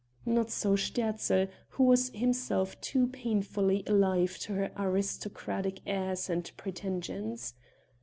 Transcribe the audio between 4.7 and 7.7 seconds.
aristocratic airs and pretensions.